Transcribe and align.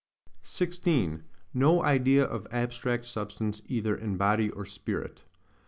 16. 0.41 1.25
No 1.53 1.83
Idea 1.83 2.23
of 2.23 2.47
abstract 2.49 3.05
Substance 3.05 3.61
either 3.67 3.95
in 3.95 4.17
Body 4.17 4.49
or 4.49 4.65
Spirit. 4.65 5.25